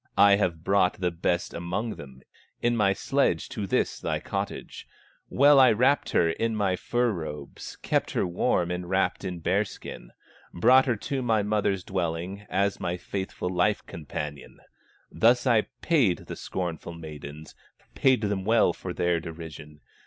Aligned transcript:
I 0.17 0.37
have 0.37 0.63
brought 0.63 0.99
the 0.99 1.11
best 1.11 1.53
among 1.53 1.91
them 1.91 2.23
In 2.59 2.75
my 2.75 2.91
sledge 2.91 3.47
to 3.49 3.67
this 3.67 3.99
thy 3.99 4.19
cottage; 4.19 4.87
Well 5.29 5.59
I 5.59 5.71
wrapped 5.71 6.09
her 6.13 6.31
in 6.31 6.55
my 6.55 6.75
fur 6.75 7.11
robes, 7.11 7.75
Kept 7.83 8.09
her 8.13 8.25
warm 8.25 8.71
enwrapped 8.71 9.23
in 9.23 9.41
bear 9.41 9.63
skin, 9.63 10.09
Brought 10.55 10.87
her 10.87 10.95
to 10.95 11.21
my 11.21 11.43
mother's 11.43 11.83
dwelling, 11.83 12.47
As 12.49 12.79
my 12.79 12.97
faithful 12.97 13.51
life 13.51 13.85
companion; 13.85 14.57
Thus 15.11 15.45
I 15.45 15.67
paid 15.83 16.25
the 16.25 16.35
scornful 16.35 16.93
maidens, 16.93 17.53
Paid 17.93 18.21
them 18.21 18.43
well 18.43 18.73
for 18.73 18.93
their 18.93 19.19
derision. 19.19 19.81